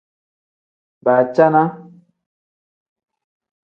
Baacana. 1.05 1.63